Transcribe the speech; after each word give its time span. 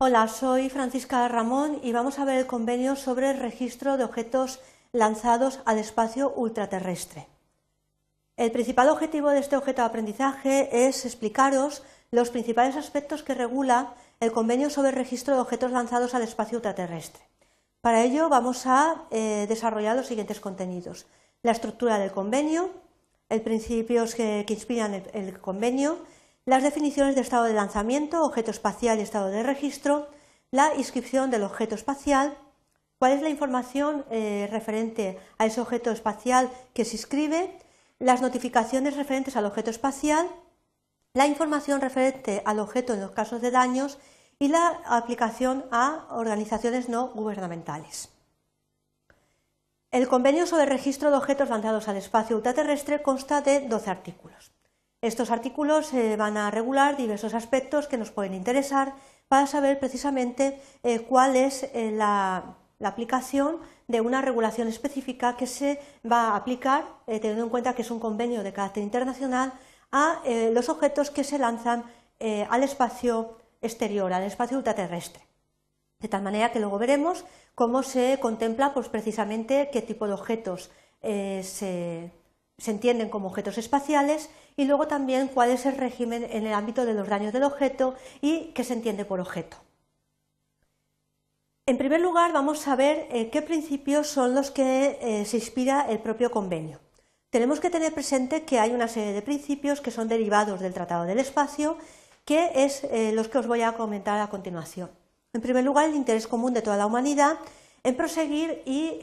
Hola, 0.00 0.28
soy 0.28 0.70
Francisca 0.70 1.26
Ramón 1.26 1.80
y 1.82 1.90
vamos 1.90 2.20
a 2.20 2.24
ver 2.24 2.38
el 2.38 2.46
convenio 2.46 2.94
sobre 2.94 3.32
el 3.32 3.40
registro 3.40 3.96
de 3.96 4.04
objetos 4.04 4.60
lanzados 4.92 5.58
al 5.64 5.78
espacio 5.78 6.32
ultraterrestre. 6.36 7.26
El 8.36 8.52
principal 8.52 8.90
objetivo 8.90 9.30
de 9.30 9.40
este 9.40 9.56
objeto 9.56 9.82
de 9.82 9.88
aprendizaje 9.88 10.86
es 10.86 11.04
explicaros 11.04 11.82
los 12.12 12.30
principales 12.30 12.76
aspectos 12.76 13.24
que 13.24 13.34
regula 13.34 13.92
el 14.20 14.30
convenio 14.30 14.70
sobre 14.70 14.90
el 14.90 14.94
registro 14.94 15.34
de 15.34 15.40
objetos 15.40 15.72
lanzados 15.72 16.14
al 16.14 16.22
espacio 16.22 16.58
ultraterrestre. 16.58 17.24
Para 17.80 18.04
ello 18.04 18.28
vamos 18.28 18.66
a 18.66 19.06
eh, 19.10 19.46
desarrollar 19.48 19.96
los 19.96 20.06
siguientes 20.06 20.38
contenidos. 20.38 21.06
La 21.42 21.50
estructura 21.50 21.98
del 21.98 22.12
convenio, 22.12 22.70
el 23.28 23.42
principios 23.42 24.14
que, 24.14 24.46
inspiran 24.48 24.94
el 25.12 25.40
convenio, 25.40 25.98
las 26.48 26.62
definiciones 26.62 27.14
de 27.14 27.20
estado 27.20 27.44
de 27.44 27.52
lanzamiento, 27.52 28.24
objeto 28.24 28.50
espacial 28.50 28.98
y 28.98 29.02
estado 29.02 29.28
de 29.28 29.42
registro, 29.42 30.08
la 30.50 30.74
inscripción 30.76 31.30
del 31.30 31.42
objeto 31.42 31.74
espacial, 31.74 32.38
cuál 32.98 33.12
es 33.12 33.20
la 33.20 33.28
información 33.28 34.06
eh, 34.10 34.48
referente 34.50 35.18
a 35.36 35.44
ese 35.44 35.60
objeto 35.60 35.90
espacial 35.90 36.50
que 36.72 36.86
se 36.86 36.96
inscribe, 36.96 37.58
las 37.98 38.22
notificaciones 38.22 38.96
referentes 38.96 39.36
al 39.36 39.44
objeto 39.44 39.68
espacial, 39.68 40.26
la 41.12 41.26
información 41.26 41.82
referente 41.82 42.40
al 42.46 42.60
objeto 42.60 42.94
en 42.94 43.02
los 43.02 43.10
casos 43.10 43.42
de 43.42 43.50
daños 43.50 43.98
y 44.38 44.48
la 44.48 44.80
aplicación 44.86 45.66
a 45.70 46.06
organizaciones 46.12 46.88
no 46.88 47.08
gubernamentales. 47.08 48.08
El 49.90 50.08
convenio 50.08 50.46
sobre 50.46 50.64
registro 50.64 51.10
de 51.10 51.18
objetos 51.18 51.50
lanzados 51.50 51.88
al 51.88 51.98
espacio 51.98 52.36
ultraterrestre 52.36 53.02
consta 53.02 53.42
de 53.42 53.68
12 53.68 53.90
artículos. 53.90 54.57
Estos 55.00 55.30
artículos 55.30 55.94
eh, 55.94 56.16
van 56.16 56.36
a 56.36 56.50
regular 56.50 56.96
diversos 56.96 57.32
aspectos 57.34 57.86
que 57.86 57.98
nos 57.98 58.10
pueden 58.10 58.34
interesar 58.34 58.94
para 59.28 59.46
saber 59.46 59.78
precisamente 59.78 60.60
eh, 60.82 61.00
cuál 61.00 61.36
es 61.36 61.62
eh, 61.72 61.92
la, 61.92 62.56
aplicación 62.82 63.58
de 63.86 64.00
una 64.00 64.22
regulación 64.22 64.66
específica 64.66 65.36
que 65.36 65.46
se 65.46 65.80
va 66.10 66.28
a 66.28 66.36
aplicar, 66.36 66.84
teniendo 67.06 67.42
en 67.42 67.50
cuenta 67.50 67.74
que 67.74 67.82
es 67.82 67.90
un 67.90 67.98
convenio 67.98 68.44
de 68.44 68.52
carácter 68.52 68.84
internacional, 68.84 69.52
a 69.90 70.22
los 70.52 70.68
objetos 70.68 71.10
que 71.10 71.24
se 71.24 71.40
lanzan 71.40 71.82
al 72.20 72.62
espacio 72.62 73.36
exterior, 73.60 74.12
al 74.12 74.22
espacio 74.22 74.58
ultraterrestre. 74.58 75.24
De 75.98 76.06
tal 76.06 76.22
manera 76.22 76.52
que 76.52 76.60
luego 76.60 76.78
veremos 76.78 77.24
cómo 77.56 77.82
se 77.82 78.20
contempla 78.20 78.72
pues, 78.72 78.88
precisamente 78.88 79.70
qué 79.72 79.82
tipo 79.82 80.06
de 80.06 80.12
objetos 80.12 80.70
se 81.00 82.12
entienden 82.66 83.08
como 83.08 83.28
objetos 83.28 83.56
espaciales 83.56 84.30
y 84.56 84.64
luego 84.64 84.88
también 84.88 85.28
cuál 85.28 85.50
es 85.50 85.64
el 85.64 85.76
régimen 85.76 86.26
en 86.30 86.46
el 86.46 86.52
ámbito 86.52 86.84
de 86.84 86.94
los 86.94 87.08
daños 87.08 87.32
del 87.32 87.44
objeto 87.44 87.94
y 88.20 88.52
qué 88.52 88.64
se 88.64 88.74
entiende 88.74 89.04
por 89.04 89.20
objeto. 89.20 89.56
En 91.66 91.78
primer 91.78 92.00
lugar, 92.00 92.32
vamos 92.32 92.66
a 92.66 92.74
ver 92.74 93.06
eh, 93.10 93.30
qué 93.30 93.42
principios 93.42 94.08
son 94.08 94.34
los 94.34 94.50
que 94.50 94.98
eh, 95.00 95.24
se 95.24 95.36
inspira 95.36 95.86
el 95.88 96.00
propio 96.00 96.30
convenio. 96.30 96.80
Tenemos 97.30 97.60
que 97.60 97.70
tener 97.70 97.92
presente 97.92 98.44
que 98.44 98.58
hay 98.58 98.70
una 98.70 98.88
serie 98.88 99.12
de 99.12 99.22
principios 99.22 99.80
que 99.80 99.90
son 99.90 100.08
derivados 100.08 100.60
del 100.60 100.72
Tratado 100.72 101.04
del 101.04 101.18
Espacio, 101.18 101.76
que 102.24 102.64
es 102.64 102.84
eh, 102.84 103.12
los 103.12 103.28
que 103.28 103.38
os 103.38 103.46
voy 103.46 103.62
a 103.62 103.74
comentar 103.74 104.18
a 104.18 104.30
continuación. 104.30 104.90
En 105.34 105.42
primer 105.42 105.62
lugar, 105.62 105.88
el 105.88 105.94
interés 105.94 106.26
común 106.26 106.54
de 106.54 106.62
toda 106.62 106.78
la 106.78 106.86
humanidad 106.86 107.38
en 107.84 107.96
proseguir 107.96 108.62
y 108.64 108.98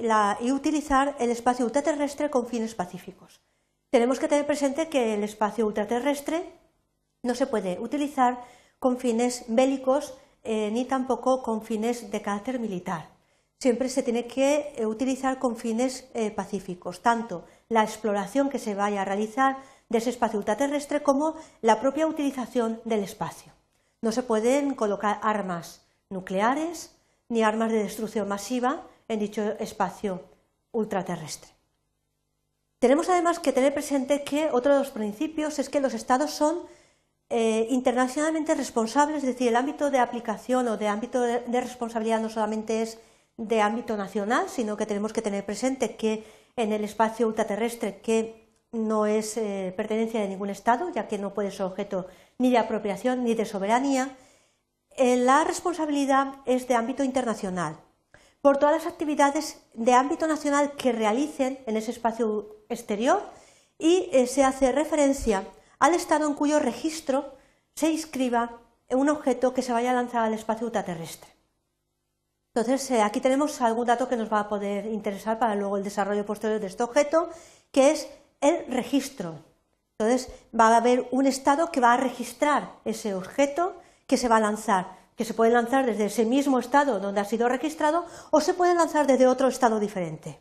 utilizar 0.51 1.15
el 1.19 1.29
espacio 1.29 1.65
ultraterrestre 1.65 2.29
con 2.29 2.47
fines 2.47 2.75
pacíficos 2.75 3.44
tenemos 3.95 4.19
que 4.19 4.27
tener 4.27 4.45
presente 4.45 4.89
que 4.89 5.13
el 5.13 5.23
espacio 5.23 5.65
ultraterrestre 5.65 6.43
no 7.23 7.33
se 7.33 7.47
puede 7.47 7.79
utilizar 7.79 8.43
con 8.77 8.97
fines 8.97 9.45
bélicos 9.47 10.15
eh, 10.43 10.69
ni 10.73 10.83
tampoco 10.83 11.41
con 11.41 11.61
fines 11.61 12.11
de 12.11 12.21
carácter 12.21 12.59
militar. 12.59 13.07
Siempre 13.57 13.87
se 13.87 14.03
tiene 14.03 14.27
que 14.27 14.73
eh, 14.75 14.85
utilizar 14.85 15.39
con 15.39 15.55
fines 15.55 16.09
eh, 16.13 16.29
pacíficos, 16.29 17.01
tanto 17.03 17.45
la 17.69 17.83
exploración 17.83 18.49
que 18.49 18.59
se 18.59 18.75
vaya 18.75 19.03
a 19.03 19.05
realizar 19.05 19.59
de 19.87 19.99
ese 19.99 20.09
espacio 20.09 20.39
ultraterrestre 20.39 21.01
como 21.01 21.35
la 21.61 21.79
propia 21.79 22.05
utilización 22.05 22.81
del 22.83 23.01
espacio. 23.01 23.53
No 24.01 24.11
se 24.11 24.23
pueden 24.23 24.75
colocar 24.75 25.21
armas 25.23 25.87
nucleares 26.09 26.97
ni 27.29 27.43
armas 27.43 27.71
de 27.71 27.81
destrucción 27.83 28.27
masiva 28.27 28.81
en 29.07 29.19
dicho 29.19 29.41
espacio 29.57 30.21
ultraterrestre. 30.73 31.54
Tenemos 32.85 33.09
además 33.09 33.39
que 33.39 33.51
tener 33.51 33.73
presente 33.73 34.23
que 34.23 34.51
otro 34.51 34.73
de 34.73 34.77
los 34.77 34.91
principios 34.91 35.57
es 35.57 35.69
que 35.69 35.81
los 35.81 35.95
Estados 35.95 36.29
son 36.29 36.67
eh, 37.31 37.65
internacionalmente 37.71 38.53
responsables, 38.53 39.23
es 39.23 39.29
decir, 39.29 39.47
el 39.47 39.55
ámbito 39.55 39.89
de 39.89 39.97
aplicación 39.97 40.67
o 40.67 40.77
de 40.77 40.87
ámbito 40.87 41.19
de, 41.19 41.61
responsabilidad 41.61 42.21
no 42.21 42.29
solamente 42.29 42.83
es 42.83 42.99
de 43.37 43.59
ámbito 43.59 43.97
nacional, 43.97 44.49
sino 44.49 44.77
que 44.77 44.85
tenemos 44.85 45.13
que 45.13 45.23
tener 45.23 45.43
presente 45.47 45.95
que 45.95 46.25
en 46.55 46.73
el 46.73 46.83
espacio 46.83 47.25
ultraterrestre 47.25 48.01
que 48.01 48.53
no 48.71 49.07
es 49.07 49.35
eh, 49.37 49.73
pertenencia 49.75 50.21
de 50.21 50.27
ningún 50.27 50.51
Estado, 50.51 50.91
ya 50.93 51.07
que 51.07 51.17
no 51.17 51.33
puede 51.33 51.49
ser 51.49 51.65
objeto 51.65 52.05
ni 52.37 52.51
de 52.51 52.59
apropiación 52.59 53.23
ni 53.23 53.33
de 53.33 53.45
soberanía, 53.45 54.15
eh, 54.91 55.15
la 55.15 55.43
responsabilidad 55.43 56.35
es 56.45 56.67
de 56.67 56.75
ámbito 56.75 57.03
internacional 57.03 57.79
por 58.45 58.57
todas 58.57 58.75
las 58.75 58.85
actividades 58.85 59.57
de 59.73 59.93
ámbito 59.95 60.27
nacional 60.27 60.73
que 60.73 60.91
realicen 60.91 61.57
en 61.65 61.77
ese 61.77 61.89
espacio 61.89 62.57
exterior 62.69 63.23
y 63.79 64.07
eh, 64.13 64.27
se 64.27 64.43
hace 64.43 64.71
referencia 64.71 65.47
al 65.79 65.95
estado 65.95 66.27
en 66.27 66.35
cuyo 66.35 66.59
registro 66.59 67.33
se 67.73 67.89
inscriba 67.89 68.61
un 68.91 69.09
objeto 69.09 69.55
que 69.55 69.63
se 69.63 69.73
vaya 69.73 69.89
a 69.89 69.95
lanzar 69.95 70.23
al 70.23 70.35
espacio 70.35 70.67
ultraterrestre. 70.67 71.27
Entonces, 72.53 72.91
eh, 72.91 73.01
aquí 73.01 73.19
tenemos 73.19 73.59
algún 73.61 73.87
dato 73.87 74.07
que 74.07 74.15
nos 74.15 74.31
va 74.31 74.41
a 74.41 74.47
poder 74.47 74.85
interesar 74.85 75.39
para 75.39 75.55
luego 75.55 75.77
el 75.77 75.83
desarrollo 75.83 76.23
posterior 76.23 76.61
de 76.61 76.67
este 76.67 76.83
objeto, 76.83 77.31
que 77.71 77.89
es 77.89 78.07
el 78.41 78.67
registro. 78.67 79.39
Entonces, 79.97 80.31
va 80.53 80.67
a 80.67 80.77
haber 80.77 81.07
un 81.09 81.25
estado 81.25 81.71
que 81.71 81.81
va 81.81 81.93
a 81.93 81.97
registrar 81.97 82.73
ese 82.85 83.15
objeto 83.15 83.73
que 84.05 84.17
se 84.17 84.27
va 84.27 84.37
a 84.37 84.41
lanzar 84.41 85.04
que 85.15 85.25
se 85.25 85.33
puede 85.33 85.51
lanzar 85.51 85.85
desde 85.85 86.05
ese 86.05 86.25
mismo 86.25 86.59
estado 86.59 86.99
donde 86.99 87.21
ha 87.21 87.25
sido 87.25 87.47
registrado 87.49 88.05
o 88.31 88.41
se 88.41 88.53
puede 88.53 88.75
lanzar 88.75 89.07
desde 89.07 89.27
otro 89.27 89.47
estado 89.47 89.79
diferente. 89.79 90.39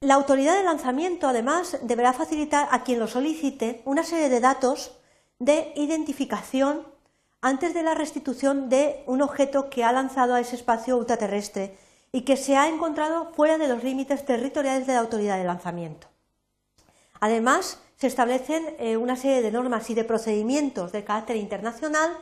La 0.00 0.14
autoridad 0.14 0.56
de 0.56 0.62
lanzamiento, 0.62 1.26
además, 1.26 1.78
deberá 1.82 2.12
facilitar 2.12 2.68
a 2.70 2.84
quien 2.84 3.00
lo 3.00 3.08
solicite 3.08 3.82
una 3.84 4.04
serie 4.04 4.28
de 4.28 4.40
datos 4.40 4.92
de 5.40 5.72
identificación 5.74 6.86
antes 7.40 7.74
de 7.74 7.82
la 7.82 7.94
restitución 7.94 8.68
de 8.68 9.02
un 9.06 9.22
objeto 9.22 9.70
que 9.70 9.84
ha 9.84 9.92
lanzado 9.92 10.34
a 10.34 10.40
ese 10.40 10.56
espacio 10.56 10.96
ultraterrestre 10.96 11.76
y 12.12 12.22
que 12.22 12.36
se 12.36 12.56
ha 12.56 12.68
encontrado 12.68 13.32
fuera 13.34 13.58
de 13.58 13.68
los 13.68 13.84
límites 13.84 14.24
territoriales 14.24 14.86
de 14.86 14.94
la 14.94 15.00
autoridad 15.00 15.36
de 15.36 15.44
lanzamiento. 15.44 16.08
Además, 17.20 17.80
se 17.96 18.06
establecen 18.06 18.76
eh, 18.78 18.96
una 18.96 19.16
serie 19.16 19.42
de 19.42 19.50
normas 19.50 19.90
y 19.90 19.94
de 19.94 20.04
procedimientos 20.04 20.92
de 20.92 21.04
carácter 21.04 21.36
internacional 21.36 22.16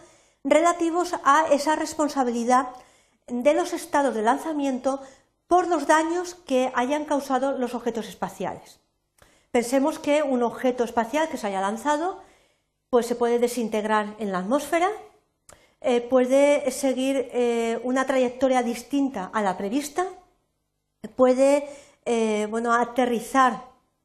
relativos 0.46 1.14
a 1.24 1.46
esa 1.50 1.74
responsabilidad 1.74 2.68
de 3.26 3.52
los 3.52 3.72
estados 3.72 4.14
de 4.14 4.22
lanzamiento 4.22 5.00
por 5.48 5.66
los 5.66 5.86
daños 5.86 6.34
que 6.34 6.70
hayan 6.74 7.04
causado 7.04 7.58
los 7.58 7.74
objetos 7.74 8.08
espaciales. 8.08 8.78
Pensemos 9.50 9.98
que 9.98 10.22
un 10.22 10.42
objeto 10.42 10.84
espacial 10.84 11.28
que 11.28 11.36
se 11.36 11.48
haya 11.48 11.60
lanzado 11.60 12.20
pues 12.90 13.06
se 13.06 13.16
puede 13.16 13.38
desintegrar 13.40 14.14
en 14.18 14.30
la 14.30 14.38
atmósfera, 14.38 14.88
eh, 15.80 16.00
puede 16.00 16.70
seguir 16.70 17.28
eh, 17.32 17.80
una 17.82 18.06
trayectoria 18.06 18.62
distinta 18.62 19.30
a 19.32 19.42
la 19.42 19.58
prevista, 19.58 20.06
puede 21.16 21.68
eh, 22.04 22.46
bueno, 22.48 22.72
aterrizar, 22.72 23.64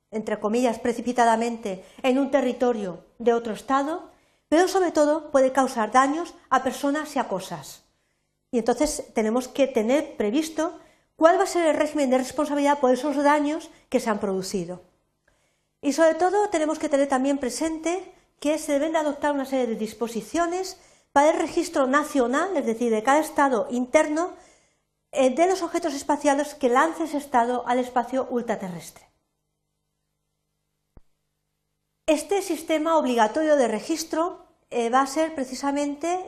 entre 0.10 0.40
comillas, 0.40 0.80
precipitadamente 0.80 1.86
en 2.02 2.18
un 2.18 2.32
territorio 2.32 3.06
de 3.20 3.34
otro 3.34 3.54
estado, 3.54 4.11
pero 4.52 4.68
sobre 4.68 4.92
todo 4.92 5.32
puede 5.32 5.54
causar 5.54 5.94
daños 5.94 6.34
a 6.50 6.62
personas 6.62 7.16
y 7.16 7.20
a 7.20 7.30
cosas. 7.30 7.84
Y 8.52 8.60
entonces 8.60 9.06
tenemos 9.14 9.48
que 9.48 9.66
tener 9.66 10.18
previsto 10.18 10.78
cuál 11.16 11.40
va 11.40 11.44
a 11.44 11.48
ser 11.48 11.68
el 11.68 11.78
régimen 11.78 12.10
de 12.10 12.18
responsabilidad 12.18 12.80
por 12.80 12.92
esos 12.92 13.16
daños 13.16 13.70
que 13.88 14.02
se 14.02 14.10
han 14.10 14.20
producido. 14.20 14.82
Y 15.82 15.94
sobre 15.94 16.16
todo 16.16 16.50
tenemos 16.50 16.80
que 16.80 16.90
tener 16.90 17.08
también 17.08 17.38
presente 17.38 18.14
que 18.42 18.60
se 18.60 18.74
deben 18.74 18.92
de 18.92 18.98
adoptar 18.98 19.32
una 19.32 19.46
serie 19.46 19.68
de 19.68 19.76
disposiciones 19.76 20.76
para 21.14 21.30
el 21.30 21.40
registro 21.40 21.88
nacional, 21.88 22.58
es 22.58 22.66
decir, 22.66 22.92
de 22.92 23.04
cada 23.04 23.22
estado 23.22 23.68
interno, 23.72 24.34
eh, 25.14 25.34
de 25.34 25.48
los 25.48 25.62
objetos 25.62 25.94
espaciales 25.94 26.56
que 26.56 26.68
lance 26.68 27.06
ese 27.06 27.20
estado 27.20 27.66
al 27.68 27.80
espacio 27.80 28.28
ultraterrestre. 28.30 29.11
Este 32.06 32.42
sistema 32.42 32.98
obligatorio 32.98 33.56
de 33.56 33.68
registro 33.68 34.46
eh, 34.70 34.90
va 34.90 35.02
a 35.02 35.08
ser 35.08 35.36
precisamente 35.36 36.26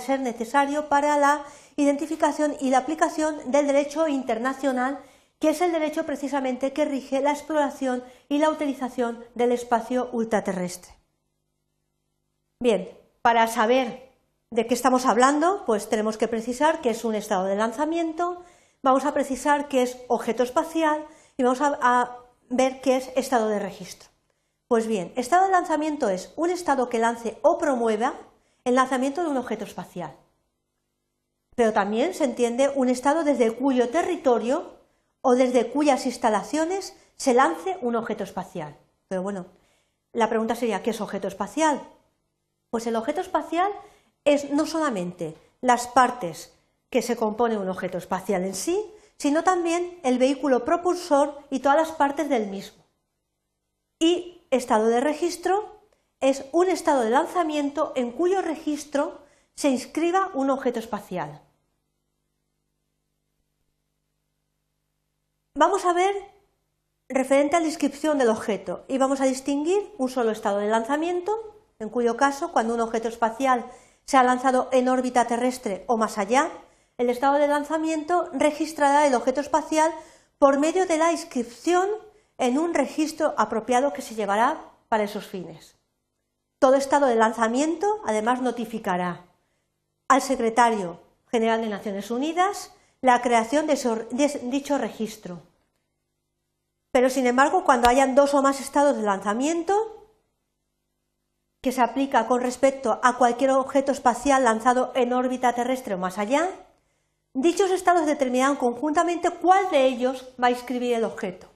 ser 0.00 0.20
necesario 0.20 0.88
para 0.88 1.16
la 1.18 1.44
identificación 1.76 2.56
y 2.60 2.70
la 2.70 2.78
aplicación 2.78 3.50
del 3.50 3.66
derecho 3.66 4.08
internacional, 4.08 4.98
que 5.38 5.50
es 5.50 5.60
el 5.60 5.72
derecho 5.72 6.04
precisamente 6.06 6.72
que 6.72 6.84
rige 6.84 7.20
la 7.20 7.32
exploración 7.32 8.02
y 8.28 8.38
la 8.38 8.50
utilización 8.50 9.24
del 9.34 9.52
espacio 9.52 10.08
ultraterrestre. 10.12 10.92
Bien, 12.60 12.88
para 13.22 13.46
saber 13.46 14.12
de 14.50 14.66
qué 14.66 14.74
estamos 14.74 15.06
hablando, 15.06 15.64
pues 15.66 15.88
tenemos 15.88 16.16
que 16.16 16.28
precisar 16.28 16.80
que 16.80 16.90
es 16.90 17.04
un 17.04 17.14
estado 17.14 17.44
de 17.44 17.56
lanzamiento, 17.56 18.42
vamos 18.82 19.04
a 19.04 19.12
precisar 19.12 19.68
que 19.68 19.82
es 19.82 19.98
objeto 20.08 20.42
espacial 20.42 21.04
y 21.36 21.42
vamos 21.42 21.60
a, 21.60 22.16
ver 22.48 22.80
qué 22.80 22.96
es 22.96 23.10
estado 23.16 23.48
de 23.48 23.58
registro. 23.58 24.08
Pues 24.68 24.88
bien, 24.88 25.12
estado 25.14 25.46
de 25.46 25.52
lanzamiento 25.52 26.08
es 26.08 26.32
un 26.34 26.50
estado 26.50 26.88
que 26.88 26.98
lance 26.98 27.38
o 27.42 27.56
promueva 27.56 28.14
el 28.64 28.74
lanzamiento 28.74 29.22
de 29.22 29.28
un 29.28 29.36
objeto 29.36 29.64
espacial. 29.64 30.16
Pero 31.54 31.72
también 31.72 32.14
se 32.14 32.24
entiende 32.24 32.72
un 32.74 32.88
estado 32.88 33.22
desde 33.22 33.52
cuyo 33.52 33.90
territorio 33.90 34.74
o 35.20 35.36
desde 35.36 35.70
cuyas 35.70 36.04
instalaciones 36.04 36.96
se 37.16 37.32
lance 37.32 37.78
un 37.80 37.94
objeto 37.94 38.24
espacial. 38.24 38.76
Pero 39.06 39.22
bueno, 39.22 39.46
la 40.12 40.28
pregunta 40.28 40.56
sería, 40.56 40.82
¿qué 40.82 40.90
es 40.90 41.00
objeto 41.00 41.28
espacial? 41.28 41.80
Pues 42.70 42.88
el 42.88 42.96
objeto 42.96 43.20
espacial 43.20 43.70
es 44.24 44.50
no 44.50 44.66
solamente 44.66 45.36
las 45.60 45.86
partes 45.86 46.52
que 46.90 47.02
se 47.02 47.16
compone 47.16 47.56
un 47.56 47.68
objeto 47.68 47.98
espacial 47.98 48.44
en 48.44 48.54
sí, 48.54 48.84
sino 49.16 49.44
también 49.44 50.00
el 50.02 50.18
vehículo 50.18 50.64
propulsor 50.64 51.38
y 51.50 51.60
todas 51.60 51.78
las 51.78 51.92
partes 51.92 52.28
del 52.28 52.48
mismo. 52.48 52.84
Y 53.98 54.35
estado 54.50 54.88
de 54.88 55.00
registro 55.00 55.82
es 56.20 56.44
un 56.52 56.68
estado 56.68 57.02
de 57.02 57.10
lanzamiento 57.10 57.92
en 57.96 58.12
cuyo 58.12 58.42
registro 58.42 59.20
se 59.54 59.70
inscriba 59.70 60.30
un 60.34 60.50
objeto 60.50 60.78
espacial. 60.78 61.42
Vamos 65.54 65.84
a 65.86 65.92
ver 65.92 66.14
referente 67.08 67.56
a 67.56 67.60
la 67.60 67.66
descripción 67.66 68.18
del 68.18 68.28
objeto 68.28 68.84
y 68.88 68.98
vamos 68.98 69.20
a 69.20 69.24
distinguir 69.26 69.94
un 69.96 70.08
solo 70.08 70.30
estado 70.30 70.58
de 70.58 70.68
lanzamiento, 70.68 71.56
en 71.78 71.88
cuyo 71.88 72.16
caso, 72.16 72.52
cuando 72.52 72.74
un 72.74 72.80
objeto 72.80 73.08
espacial 73.08 73.64
se 74.04 74.16
ha 74.16 74.22
lanzado 74.22 74.68
en 74.72 74.88
órbita 74.88 75.26
terrestre 75.26 75.84
o 75.86 75.96
más 75.96 76.18
allá, 76.18 76.50
el 76.98 77.10
estado 77.10 77.38
de 77.38 77.46
lanzamiento 77.46 78.28
registrará 78.32 79.06
el 79.06 79.14
objeto 79.14 79.40
espacial 79.40 79.92
por 80.38 80.58
medio 80.58 80.86
de 80.86 80.98
la 80.98 81.12
inscripción 81.12 81.88
en 82.38 82.58
un 82.58 82.74
registro 82.74 83.34
apropiado 83.36 83.92
que 83.92 84.02
se 84.02 84.14
llevará 84.14 84.60
para 84.88 85.04
esos 85.04 85.26
fines. 85.26 85.76
Todo 86.58 86.76
estado 86.76 87.06
de 87.06 87.16
lanzamiento, 87.16 88.00
además, 88.04 88.40
notificará 88.40 89.24
al 90.08 90.22
secretario 90.22 91.00
general 91.30 91.60
de 91.60 91.68
Naciones 91.68 92.10
Unidas 92.10 92.72
la 93.00 93.20
creación 93.22 93.66
de 93.66 94.40
dicho 94.44 94.78
registro. 94.78 95.42
Pero, 96.92 97.10
sin 97.10 97.26
embargo, 97.26 97.64
cuando 97.64 97.88
hayan 97.88 98.14
dos 98.14 98.32
o 98.32 98.42
más 98.42 98.60
estados 98.60 98.96
de 98.96 99.02
lanzamiento, 99.02 99.74
que 101.60 101.72
se 101.72 101.82
aplica 101.82 102.26
con 102.26 102.40
respecto 102.40 103.00
a 103.02 103.16
cualquier 103.18 103.50
objeto 103.50 103.92
espacial 103.92 104.44
lanzado 104.44 104.92
en 104.94 105.12
órbita 105.12 105.52
terrestre 105.52 105.94
o 105.94 105.98
más 105.98 106.16
allá, 106.16 106.48
dichos 107.34 107.70
estados 107.70 108.06
determinarán 108.06 108.56
conjuntamente 108.56 109.30
cuál 109.30 109.68
de 109.70 109.84
ellos 109.84 110.28
va 110.42 110.46
a 110.46 110.52
inscribir 110.52 110.94
el 110.94 111.04
objeto. 111.04 111.48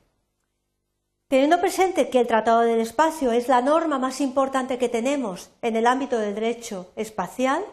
Teniendo 1.30 1.60
presente 1.60 2.10
que 2.10 2.18
el 2.18 2.26
Tratado 2.26 2.62
del 2.62 2.80
Espacio 2.80 3.30
es 3.30 3.46
la 3.46 3.62
norma 3.62 4.00
más 4.00 4.20
importante 4.20 4.78
que 4.78 4.88
tenemos 4.88 5.52
en 5.62 5.76
el 5.76 5.86
ámbito 5.86 6.18
del 6.18 6.34
derecho 6.34 6.90
espacial 6.96 7.64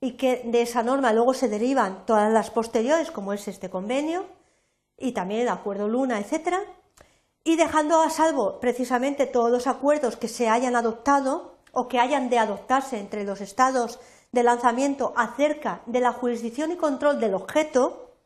y 0.00 0.14
que 0.14 0.42
de 0.44 0.62
esa 0.62 0.82
norma 0.82 1.12
luego 1.12 1.32
se 1.32 1.48
derivan 1.48 2.04
todas 2.04 2.32
las 2.32 2.50
posteriores, 2.50 3.12
como 3.12 3.32
es 3.32 3.46
este 3.46 3.70
convenio, 3.70 4.26
y 4.98 5.12
también 5.12 5.42
el 5.42 5.50
Acuerdo 5.50 5.86
Luna, 5.86 6.18
etc., 6.18 6.56
y 7.44 7.54
dejando 7.54 8.02
a 8.02 8.10
salvo 8.10 8.58
precisamente 8.58 9.26
todos 9.26 9.52
los 9.52 9.68
acuerdos 9.68 10.16
que 10.16 10.26
se 10.26 10.48
hayan 10.48 10.74
adoptado 10.74 11.58
o 11.70 11.86
que 11.86 12.00
hayan 12.00 12.28
de 12.28 12.40
adoptarse 12.40 12.98
entre 12.98 13.22
los 13.22 13.40
estados 13.40 14.00
de 14.32 14.42
lanzamiento 14.42 15.12
acerca 15.16 15.80
de 15.86 16.00
la 16.00 16.10
jurisdicción 16.10 16.72
y 16.72 16.76
control 16.76 17.20
del 17.20 17.34
objeto 17.34 18.16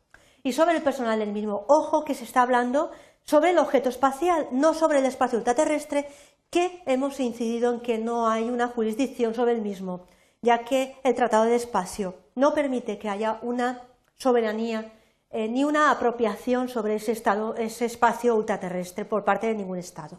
y 0.43 0.55
sobre 0.55 0.75
el 0.75 0.83
personal 0.83 1.19
del 1.19 1.33
mismo. 1.33 1.67
Ojo 1.69 2.03
que 2.03 2.15
se 2.15 2.25
está 2.25 2.41
hablando 2.41 2.91
sobre 3.31 3.51
el 3.51 3.59
objeto 3.59 3.89
espacial, 3.89 4.49
no 4.51 4.75
sobre 4.75 4.99
el 4.99 5.07
espacio 5.07 5.39
ultraterrestre, 5.39 6.09
que 6.51 6.83
hemos 6.85 7.21
incidido 7.21 7.73
en 7.73 7.79
que 7.79 7.97
no 7.97 8.29
hay 8.29 8.51
una 8.51 8.67
jurisdicción 8.67 9.35
sobre 9.35 9.53
el 9.53 9.63
mismo, 9.63 10.09
ya 10.43 10.65
que 10.65 10.97
el 11.05 11.15
Tratado 11.15 11.45
de 11.45 11.55
Espacio 11.55 12.17
no 12.35 12.55
permite 12.55 12.99
que 12.99 13.09
haya 13.09 13.39
una 13.43 13.83
soberanía 14.17 14.93
eh, 15.31 15.47
ni 15.47 15.63
una 15.63 15.93
apropiación 15.93 16.69
sobre 16.69 16.97
ese, 16.97 17.13
ese 17.59 17.85
espacio 17.85 18.35
ultraterrestre 18.35 19.05
por 19.05 19.25
parte 19.25 19.47
de 19.47 19.55
ningún 19.55 19.79
Estado. 19.79 20.19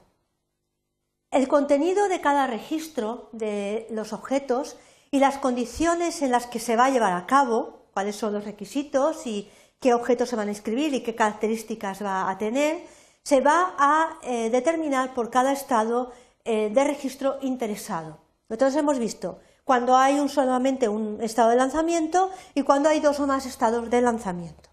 El 1.32 1.50
contenido 1.50 2.08
de 2.08 2.22
cada 2.22 2.48
registro 2.48 3.28
de 3.34 3.88
los 3.90 4.14
objetos 4.14 4.78
y 5.12 5.20
las 5.20 5.38
condiciones 5.38 6.22
en 6.22 6.32
las 6.32 6.48
que 6.48 6.60
se 6.60 6.78
va 6.78 6.86
a 6.86 6.92
llevar 6.92 7.12
a 7.12 7.26
cabo, 7.26 7.88
cuáles 7.94 8.16
son 8.16 8.32
los 8.32 8.46
requisitos 8.46 9.28
y 9.28 9.52
qué 9.82 9.94
objetos 9.94 10.30
se 10.30 10.38
van 10.38 10.48
a 10.48 10.52
inscribir 10.52 10.94
y 10.94 11.04
qué 11.04 11.14
características 11.14 12.02
va 12.02 12.30
a 12.30 12.38
tener, 12.38 13.01
se 13.24 13.42
va 13.42 13.76
a 13.78 14.18
eh, 14.24 14.50
determinar 14.50 15.14
por 15.14 15.30
cada 15.30 15.52
estado 15.52 16.12
eh, 16.46 16.72
de 16.74 16.84
registro 16.84 17.38
interesado. 17.42 18.20
Entonces 18.50 18.80
hemos 18.80 19.00
visto 19.00 19.40
cuando 19.64 19.96
hay 19.96 20.20
un 20.20 20.28
solamente 20.28 20.90
un 20.90 21.22
estado 21.22 21.52
de 21.52 21.56
lanzamiento 21.56 22.32
y 22.56 22.64
cuando 22.64 22.90
hay 22.90 23.00
dos 23.00 23.20
o 23.20 23.28
más 23.28 23.46
estados 23.46 23.90
de 23.90 24.02
lanzamiento. 24.02 24.70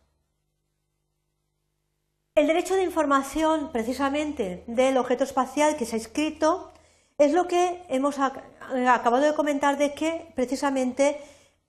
El 2.35 2.47
derecho 2.47 2.75
de 2.75 2.85
información, 2.85 3.71
precisamente, 3.73 4.63
del 4.67 4.97
objeto 4.97 5.25
espacial 5.25 5.77
que 5.77 5.85
se 5.85 5.97
ha 5.97 5.99
escrito, 5.99 6.73
es 7.19 7.33
lo 7.33 7.49
que 7.49 7.83
hemos 7.89 8.19
acabado 8.21 9.25
de 9.25 9.35
comentar 9.35 9.77
de 9.77 9.93
que, 9.93 10.33
precisamente, 10.37 11.21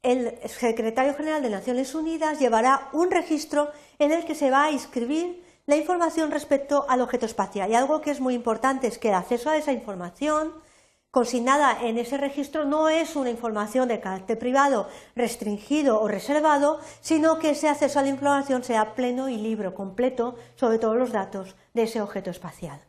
el 0.03 0.37
secretario 0.47 1.15
general 1.15 1.41
de 1.41 1.49
Naciones 1.49 1.95
Unidas 1.95 2.39
llevará 2.39 2.89
un 2.93 3.09
registro 3.09 3.71
en 3.97 4.11
el 4.11 4.25
que 4.25 4.35
se 4.35 4.51
va 4.51 4.65
a 4.65 4.71
inscribir 4.71 5.43
la 5.69 5.75
información 5.75 6.31
respecto 6.31 6.87
al 6.89 6.99
objeto 6.99 7.27
espacial. 7.27 7.69
Y 7.69 7.75
algo 7.75 8.01
que 8.01 8.09
es 8.09 8.19
muy 8.19 8.33
importante 8.33 8.87
es 8.87 8.97
que 8.97 9.09
el 9.09 9.13
acceso 9.13 9.51
a 9.51 9.55
esa 9.55 9.71
información 9.71 10.51
consignada 11.11 11.77
en 11.83 11.99
ese 11.99 12.17
registro 12.17 12.65
no 12.65 12.89
es 12.89 13.15
una 13.15 13.29
información 13.29 13.87
de 13.87 13.99
carácter 13.99 14.39
privado, 14.39 14.89
restringido 15.15 16.01
o 16.01 16.07
reservado, 16.07 16.79
sino 17.01 17.37
que 17.37 17.51
ese 17.51 17.69
acceso 17.69 17.99
a 17.99 18.01
la 18.01 18.09
información 18.09 18.63
sea 18.63 18.95
pleno 18.95 19.29
y 19.29 19.37
libre, 19.37 19.71
completo, 19.71 20.37
sobre 20.55 20.79
todos 20.79 20.97
los 20.97 21.11
datos 21.11 21.55
de 21.75 21.83
ese 21.83 22.01
objeto 22.01 22.31
espacial. 22.31 22.81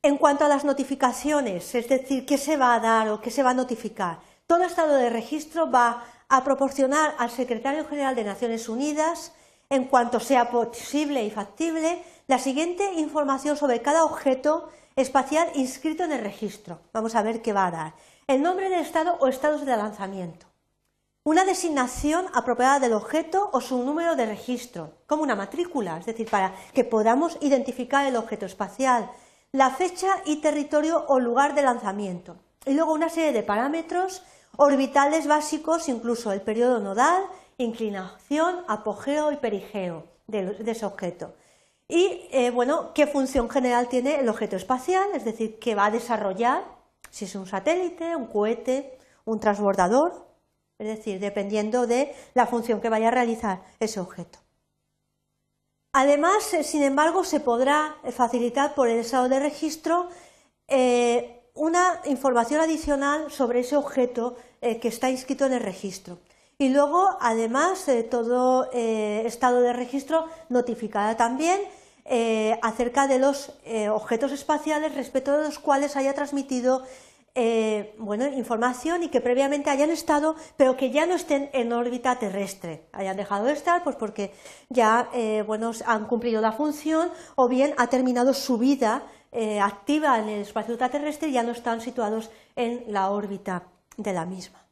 En 0.00 0.16
cuanto 0.16 0.46
a 0.46 0.48
las 0.48 0.64
notificaciones, 0.64 1.74
es 1.74 1.86
decir, 1.86 2.24
qué 2.24 2.38
se 2.38 2.56
va 2.56 2.72
a 2.72 2.80
dar 2.80 3.10
o 3.10 3.20
qué 3.20 3.30
se 3.30 3.42
va 3.42 3.50
a 3.50 3.54
notificar, 3.54 4.20
todo 4.46 4.64
estado 4.64 4.94
de 4.94 5.10
registro 5.10 5.70
va 5.70 6.04
a 6.30 6.44
proporcionar 6.44 7.14
al 7.18 7.28
secretario 7.28 7.86
general 7.86 8.14
de 8.14 8.24
Naciones 8.24 8.70
Unidas, 8.70 9.34
en 9.70 9.84
cuanto 9.84 10.20
sea 10.20 10.50
posible 10.50 11.24
y 11.24 11.30
factible, 11.30 12.02
la 12.26 12.38
siguiente 12.38 12.94
información 12.94 13.56
sobre 13.56 13.82
cada 13.82 14.04
objeto 14.04 14.68
espacial 14.96 15.48
inscrito 15.54 16.04
en 16.04 16.12
el 16.12 16.22
registro. 16.22 16.80
Vamos 16.92 17.14
a 17.14 17.22
ver 17.22 17.42
qué 17.42 17.52
va 17.52 17.66
a 17.66 17.70
dar. 17.70 17.94
El 18.26 18.42
nombre 18.42 18.68
del 18.68 18.80
estado 18.80 19.16
o 19.20 19.28
estados 19.28 19.64
de 19.64 19.76
lanzamiento. 19.76 20.46
Una 21.24 21.44
designación 21.44 22.26
apropiada 22.34 22.80
del 22.80 22.94
objeto 22.94 23.50
o 23.52 23.60
su 23.60 23.82
número 23.84 24.16
de 24.16 24.26
registro, 24.26 24.94
como 25.06 25.22
una 25.22 25.36
matrícula, 25.36 25.98
es 25.98 26.06
decir, 26.06 26.28
para 26.30 26.54
que 26.72 26.84
podamos 26.84 27.36
identificar 27.42 28.06
el 28.06 28.16
objeto 28.16 28.46
espacial, 28.46 29.10
la 29.52 29.70
fecha 29.70 30.08
y 30.24 30.36
territorio 30.36 31.04
o 31.08 31.20
lugar 31.20 31.54
de 31.54 31.62
lanzamiento. 31.62 32.36
Y 32.64 32.74
luego 32.74 32.94
una 32.94 33.10
serie 33.10 33.32
de 33.32 33.42
parámetros 33.42 34.22
orbitales 34.56 35.26
básicos, 35.26 35.88
incluso 35.88 36.32
el 36.32 36.40
periodo 36.40 36.80
nodal, 36.80 37.22
inclinación, 37.58 38.64
apogeo 38.68 39.32
y 39.32 39.36
perigeo 39.36 40.04
de, 40.28 40.56
ese 40.66 40.86
objeto. 40.86 41.34
Y, 41.88 42.28
eh, 42.30 42.50
bueno, 42.50 42.92
qué 42.94 43.06
función 43.06 43.50
general 43.50 43.88
tiene 43.88 44.20
el 44.20 44.28
objeto 44.28 44.56
espacial, 44.56 45.08
es 45.14 45.24
decir, 45.24 45.58
qué 45.58 45.74
va 45.74 45.86
a 45.86 45.90
desarrollar, 45.90 46.64
si 47.10 47.24
es 47.24 47.34
un 47.34 47.46
satélite, 47.46 48.14
un 48.14 48.26
cohete, 48.26 48.98
un 49.24 49.40
transbordador, 49.40 50.26
es 50.78 50.86
decir, 50.86 51.18
dependiendo 51.18 51.86
de 51.86 52.14
la 52.34 52.46
función 52.46 52.80
que 52.80 52.90
vaya 52.90 53.08
a 53.08 53.10
realizar 53.10 53.62
ese 53.80 53.98
objeto. 53.98 54.38
Además, 55.92 56.54
eh, 56.54 56.62
sin 56.62 56.82
embargo, 56.82 57.24
se 57.24 57.40
podrá 57.40 57.96
facilitar 58.12 58.74
por 58.74 58.88
el 58.88 58.98
estado 58.98 59.28
de 59.28 59.40
registro 59.40 60.08
eh, 60.68 61.42
una 61.54 62.02
información 62.04 62.60
adicional 62.60 63.32
sobre 63.32 63.60
ese 63.60 63.76
objeto 63.76 64.36
que 64.60 64.88
está 64.88 65.08
inscrito 65.08 65.46
en 65.46 65.54
el 65.54 65.60
registro. 65.60 66.18
Y 66.58 66.70
luego, 66.70 67.16
además, 67.20 67.86
todo 68.10 68.70
estado 68.72 69.60
de 69.60 69.72
registro 69.72 70.26
notificará 70.48 71.16
también 71.16 71.60
eh, 72.10 72.58
acerca 72.62 73.06
de 73.06 73.18
los 73.18 73.52
eh, 73.66 73.90
objetos 73.90 74.32
espaciales 74.32 74.94
respecto 74.94 75.36
de 75.36 75.44
los 75.44 75.58
cuales 75.58 75.94
haya 75.94 76.14
transmitido 76.14 76.82
eh, 77.34 77.94
información 78.34 79.02
y 79.02 79.10
que 79.10 79.20
previamente 79.20 79.68
hayan 79.68 79.90
estado, 79.90 80.34
pero 80.56 80.74
que 80.78 80.90
ya 80.90 81.04
no 81.04 81.16
estén 81.16 81.50
en 81.52 81.70
órbita 81.70 82.18
terrestre. 82.18 82.86
Hayan 82.92 83.18
dejado 83.18 83.44
de 83.44 83.52
estar 83.52 83.84
pues 83.84 83.96
porque 83.96 84.32
ya 84.70 85.10
han 85.84 86.06
cumplido 86.06 86.40
la 86.40 86.52
función 86.52 87.10
o 87.36 87.46
bien 87.46 87.74
ha 87.76 87.88
terminado 87.88 88.32
su 88.32 88.56
vida 88.56 89.02
activa 89.60 90.18
en 90.18 90.30
el 90.30 90.40
espacio 90.40 90.72
ultraterrestre 90.72 91.28
y 91.28 91.32
ya 91.32 91.42
no 91.42 91.52
están 91.52 91.82
situados 91.82 92.30
en 92.56 92.84
la 92.88 93.10
órbita 93.10 93.64
de 93.98 94.14
la 94.14 94.24
misma. 94.24 94.67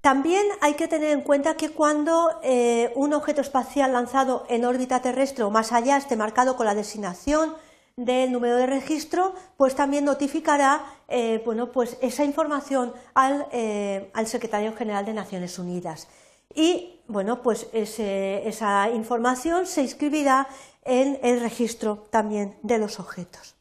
También 0.00 0.46
hay 0.60 0.74
que 0.74 0.86
tener 0.86 1.10
en 1.10 1.22
cuenta 1.22 1.56
que 1.56 1.70
cuando 1.70 2.38
eh, 2.42 2.92
un 2.94 3.12
objeto 3.14 3.40
espacial 3.40 3.92
lanzado 3.92 4.46
en 4.48 4.64
órbita 4.64 5.02
terrestre 5.02 5.42
o 5.42 5.50
más 5.50 5.72
allá 5.72 5.96
esté 5.96 6.16
marcado 6.16 6.56
con 6.56 6.66
la 6.66 6.74
designación 6.74 7.54
del 7.96 8.30
número 8.30 8.56
de 8.56 8.66
registro, 8.66 9.34
pues 9.56 9.74
también 9.74 10.04
notificará 10.04 10.84
eh, 11.08 11.42
bueno, 11.44 11.72
pues 11.72 11.98
esa 12.00 12.24
información 12.24 12.92
al, 13.14 13.48
eh, 13.50 14.10
al, 14.14 14.28
Secretario 14.28 14.72
General 14.76 15.04
de 15.04 15.14
Naciones 15.14 15.58
Unidas. 15.58 16.06
Y 16.54 17.00
bueno, 17.08 17.42
pues 17.42 17.66
esa 17.72 18.90
información 18.90 19.66
se 19.66 19.82
inscribirá 19.82 20.48
en 20.84 21.18
el 21.22 21.40
registro 21.40 22.06
también 22.10 22.56
de 22.62 22.78
los 22.78 23.00
objetos. 23.00 23.56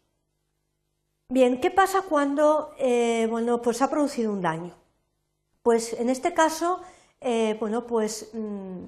Bien, 1.30 1.60
¿qué 1.60 1.72
pasa 1.72 2.04
cuando 2.04 2.74
bueno, 3.30 3.62
pues 3.62 3.82
ha 3.82 3.90
producido 3.90 4.32
un 4.32 4.42
daño? 4.42 4.87
Pues 5.68 5.92
en 6.00 6.10
este 6.10 6.34
caso, 6.34 6.80
eh, 7.20 7.58
bueno, 7.60 7.88
pues 7.88 8.30
mm, 8.32 8.86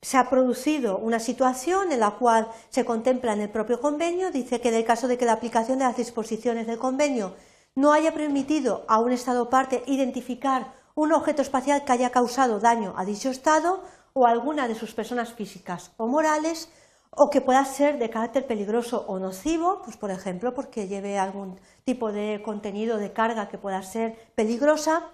se 0.00 0.16
ha 0.16 0.30
producido 0.30 0.96
una 0.96 1.20
situación 1.20 1.92
en 1.92 2.00
la 2.00 2.12
cual 2.12 2.48
se 2.70 2.86
contempla 2.86 3.34
en 3.34 3.42
el 3.42 3.50
propio 3.50 3.78
convenio, 3.78 4.30
dice 4.30 4.62
que 4.62 4.70
en 4.70 4.76
el 4.76 4.86
caso 4.86 5.08
de 5.08 5.18
que 5.18 5.26
la 5.26 5.34
aplicación 5.34 5.78
de 5.78 5.84
las 5.84 5.98
disposiciones 5.98 6.66
del 6.66 6.78
convenio 6.78 7.34
no 7.74 7.92
haya 7.92 8.14
permitido 8.14 8.86
a 8.88 8.98
un 8.98 9.12
Estado 9.12 9.50
parte 9.50 9.82
identificar 9.84 10.72
un 10.94 11.12
objeto 11.12 11.42
espacial 11.42 11.84
que 11.84 11.92
haya 11.92 12.08
causado 12.08 12.60
daño 12.60 12.94
a 12.96 13.04
dicho 13.04 13.28
Estado 13.28 13.84
o 14.14 14.26
a 14.26 14.30
alguna 14.30 14.68
de 14.68 14.74
sus 14.74 14.94
personas 14.94 15.34
físicas 15.34 15.92
o 15.98 16.06
morales, 16.06 16.70
o 17.10 17.28
que 17.28 17.42
pueda 17.42 17.62
ser 17.66 17.98
de 17.98 18.08
carácter 18.08 18.46
peligroso 18.46 19.04
o 19.06 19.18
nocivo, 19.18 19.82
pues 19.84 19.98
por 19.98 20.10
ejemplo 20.10 20.54
porque 20.54 20.88
lleve 20.88 21.18
algún 21.18 21.60
tipo 21.84 22.10
de 22.10 22.40
contenido 22.42 22.96
de 22.96 23.12
carga 23.12 23.50
que 23.50 23.58
pueda 23.58 23.82
ser 23.82 24.16
peligrosa, 24.34 25.10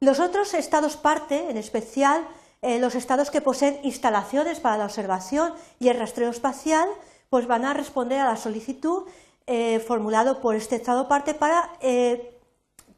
los 0.00 0.20
otros 0.20 0.52
estados 0.54 0.96
parte, 0.96 1.50
en 1.50 1.56
especial 1.56 2.26
eh, 2.62 2.78
los 2.78 2.94
estados 2.94 3.30
que 3.30 3.40
poseen 3.40 3.78
instalaciones 3.82 4.60
para 4.60 4.76
la 4.76 4.84
observación 4.84 5.54
y 5.78 5.88
el 5.88 5.98
rastreo 5.98 6.30
espacial, 6.30 6.88
pues 7.30 7.46
van 7.46 7.64
a 7.64 7.74
responder 7.74 8.20
a 8.20 8.26
la 8.26 8.36
solicitud 8.36 9.04
eh, 9.46 9.78
formulado 9.80 10.40
por 10.40 10.54
este 10.54 10.76
estado 10.76 11.08
parte 11.08 11.34
para 11.34 11.70
eh, 11.80 12.38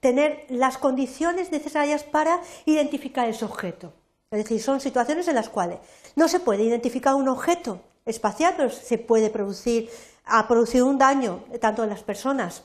tener 0.01 0.45
las 0.49 0.79
condiciones 0.79 1.53
necesarias 1.53 2.03
para 2.05 2.41
identificar 2.65 3.29
ese 3.29 3.45
objeto. 3.45 3.93
Es 4.31 4.39
decir, 4.45 4.61
son 4.61 4.81
situaciones 4.81 5.29
en 5.29 5.35
las 5.35 5.49
cuales 5.49 5.79
no 6.17 6.29
se 6.29 6.41
puede 6.41 6.65
identificar 6.65 7.15
un 7.15 7.29
objeto 7.29 7.81
espacial, 8.07 8.55
pero 8.57 8.71
se 8.71 8.99
puede 8.99 9.31
producir, 9.31 9.91
ha 10.25 10.49
producido 10.49 10.87
un 10.87 10.99
daño 10.99 11.45
tanto 11.61 11.85
en 11.85 11.91
las 11.91 12.03
personas 12.03 12.65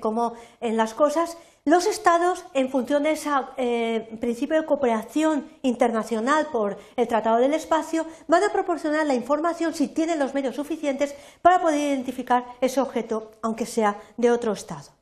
como 0.00 0.34
en 0.60 0.76
las 0.76 0.94
cosas 0.94 1.38
los 1.66 1.86
estados, 1.86 2.44
en 2.54 2.70
función 2.70 3.02
de 3.02 3.10
ese 3.10 3.28
eh, 3.56 4.16
principio 4.20 4.60
de 4.60 4.66
cooperación 4.66 5.50
internacional 5.62 6.46
por 6.52 6.78
el 6.94 7.08
Tratado 7.08 7.38
del 7.38 7.54
Espacio, 7.54 8.06
van 8.28 8.44
a 8.44 8.52
proporcionar 8.52 9.04
la 9.04 9.14
información 9.14 9.74
si 9.74 9.88
tienen 9.88 10.20
los 10.20 10.32
medios 10.32 10.54
suficientes 10.54 11.16
para 11.42 11.60
poder 11.60 11.80
identificar 11.80 12.44
ese 12.60 12.80
objeto, 12.80 13.32
aunque 13.42 13.66
sea 13.66 14.00
de 14.16 14.30
otro 14.30 14.52
estado. 14.52 14.92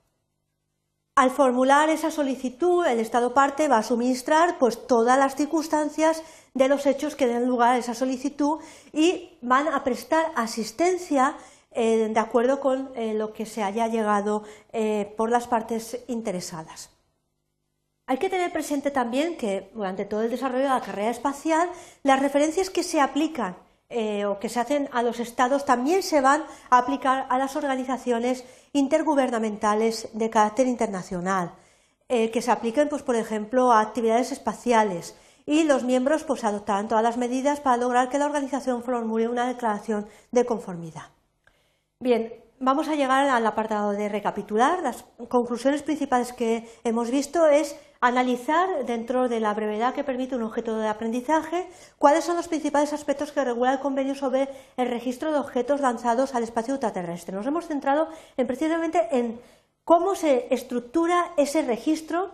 Al 1.16 1.30
formular 1.30 1.90
esa 1.90 2.11
solicitud, 2.11 2.87
el 2.87 2.99
Estado 2.99 3.35
parte 3.35 3.68
va 3.68 3.78
a 3.78 3.83
suministrar 3.83 4.59
pues, 4.59 4.87
todas 4.87 5.18
las 5.18 5.37
circunstancias 5.37 6.23
de 6.54 6.68
los 6.68 6.87
hechos 6.87 7.14
que 7.14 7.26
den 7.26 7.47
lugar 7.47 7.75
a 7.75 7.78
esa 7.78 7.94
solicitud 7.94 8.59
y 8.92 9.37
van 9.42 9.68
a 9.68 9.85
prestar 9.85 10.33
asistencia 10.35 11.37
eh, 11.75 12.09
de 12.09 12.21
acuerdo 12.21 12.61
con 12.61 12.90
eh, 12.95 13.14
lo 13.14 13.33
que 13.33 13.47
se 13.47 13.62
haya 13.62 13.88
llegado 13.88 14.45
eh, 14.73 15.12
por 15.16 15.31
las 15.31 15.49
partes 15.49 15.99
interesadas. 16.07 16.90
Hay 18.07 18.19
que 18.19 18.31
tener 18.31 18.52
presente 18.52 18.90
también 18.90 19.37
que 19.37 19.71
durante 19.75 20.04
todo 20.04 20.23
el 20.23 20.31
desarrollo 20.31 20.64
de 20.64 20.69
la 20.69 20.81
carrera 20.81 21.11
espacial, 21.11 21.69
las 22.02 22.21
referencias 22.21 22.71
que 22.71 22.83
se 22.83 23.00
aplican 23.00 23.57
o 24.26 24.40
que 24.40 24.49
se 24.49 24.59
hacen 24.59 24.88
a 24.93 25.02
los 25.02 25.21
estados 25.21 25.64
también 25.64 26.02
se 26.02 26.21
van 26.21 26.45
a 26.69 26.78
aplicar 26.78 27.26
a 27.31 27.38
las 27.38 27.54
organizaciones 27.54 28.45
intergubernamentales 28.73 30.09
de 30.12 30.31
carácter 30.31 30.66
internacional, 30.66 31.54
que 32.09 32.43
se 32.43 32.50
apliquen, 32.50 32.88
pues, 32.88 33.02
por 33.02 33.14
ejemplo, 33.14 33.71
a 33.71 33.81
actividades 33.81 34.33
espaciales, 34.33 35.14
y 35.47 35.64
los 35.64 35.85
miembros 35.85 36.25
pues, 36.25 36.45
adoptarán 36.45 36.88
todas 36.88 37.04
las 37.04 37.16
medidas 37.16 37.61
para 37.61 37.76
lograr 37.76 38.09
que 38.09 38.19
la 38.19 38.26
organización 38.26 38.83
formule 38.83 39.28
una 39.28 39.47
declaración 39.47 40.07
de 40.33 40.45
conformidad. 40.45 41.14
Bien, 42.04 42.34
vamos 42.61 42.88
a 42.88 42.96
llegar 42.96 43.30
al 43.30 43.46
apartado 43.46 43.92
de 43.92 44.11
recapitular. 44.11 44.82
Las 44.82 45.06
conclusiones 45.30 45.82
principales 45.82 46.34
que 46.34 46.68
hemos 46.84 47.11
visto 47.11 47.46
es 47.46 47.80
analizar 48.02 48.84
dentro 48.84 49.26
de 49.30 49.40
la 49.40 49.54
brevedad 49.54 49.94
que 49.94 50.04
permite 50.04 50.37
un 50.37 50.42
objeto 50.42 50.76
de 50.76 50.87
aprendizaje 50.87 51.66
cuáles 51.96 52.25
son 52.25 52.37
los 52.37 52.46
principales 52.46 52.92
aspectos 52.92 53.32
que 53.32 53.42
regula 53.42 53.73
el 53.73 53.78
convenio 53.78 54.14
sobre 54.14 54.50
el 54.76 54.88
registro 54.88 55.32
de 55.32 55.38
objetos 55.38 55.80
lanzados 55.80 56.34
al 56.34 56.42
espacio 56.42 56.75
ultraterrestre. 56.75 57.34
Nos 57.34 57.46
hemos 57.46 57.68
centrado 57.68 58.08
en, 58.37 58.46
precisamente 58.46 59.08
en 59.11 59.40
cómo 59.82 60.14
se 60.14 60.49
estructura 60.50 61.32
ese 61.38 61.62
registro 61.62 62.32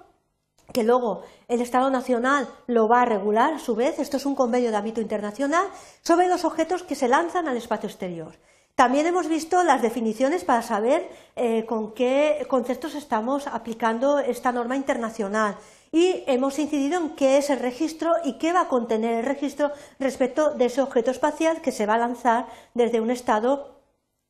que 0.73 0.83
luego 0.83 1.23
el 1.47 1.61
Estado 1.61 1.91
Nacional 1.91 2.49
lo 2.67 2.89
va 2.89 3.03
a 3.03 3.05
regular 3.05 3.55
a 3.55 3.61
su 3.61 3.77
vez, 3.77 4.01
esto 4.01 4.17
es 4.17 4.27
un 4.27 4.35
convenio 4.35 4.73
de 4.73 4.79
ámbito 4.79 5.01
internacional, 5.01 5.69
sobre 6.03 6.27
los 6.27 6.45
objetos 6.45 6.83
que 6.83 6.97
se 6.97 7.07
lanzan 7.07 7.47
al 7.47 7.57
espacio 7.57 7.89
exterior. 7.89 8.35
También 8.81 9.07
hemos 9.07 9.29
visto 9.29 9.63
las 9.63 9.83
definiciones 9.83 10.43
para 10.43 10.63
saber 10.63 11.07
eh, 11.37 11.67
con 11.67 11.93
qué 11.93 12.47
conceptos 12.49 12.95
estamos 12.95 13.47
aplicando 13.47 14.21
esta 14.21 14.53
norma 14.53 14.75
internacional 14.75 15.59
y 15.93 16.25
hemos 16.27 16.59
incidido 16.59 16.99
en 16.99 17.11
qué 17.11 17.37
es 17.37 17.51
el 17.51 17.59
registro 17.59 18.15
y 18.25 18.39
qué 18.39 18.55
va 18.55 18.63
a 18.63 18.69
contener 18.69 19.19
el 19.19 19.27
registro 19.27 19.71
respecto 19.99 20.55
de 20.55 20.65
ese 20.65 20.81
objeto 20.81 21.11
espacial 21.11 21.61
que 21.61 21.73
se 21.73 21.85
va 21.85 21.97
a 21.97 21.99
lanzar 21.99 22.47
desde 22.73 23.03
un 23.03 23.11
estado 23.11 23.83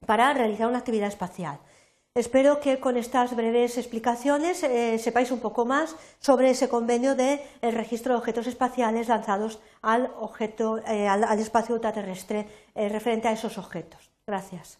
para 0.04 0.34
realizar 0.34 0.66
una 0.66 0.78
actividad 0.78 1.06
espacial. 1.06 1.60
Espero 2.16 2.58
que 2.58 2.80
con 2.80 2.96
estas 2.96 3.36
breves 3.36 3.78
explicaciones 3.78 4.64
eh, 4.64 4.98
sepáis 4.98 5.30
un 5.30 5.38
poco 5.38 5.64
más 5.64 5.94
sobre 6.18 6.50
ese 6.50 6.68
convenio 6.68 7.14
del 7.14 7.38
registro 7.62 8.14
de 8.14 8.18
objetos 8.18 8.48
espaciales 8.48 9.06
lanzados 9.06 9.60
al, 9.80 10.10
eh, 10.40 11.08
espacio 11.38 11.76
ultraterrestre 11.76 12.48
referente 12.74 13.28
a 13.28 13.32
esos 13.32 13.56
objetos. 13.56 14.09
Gracias. 14.30 14.78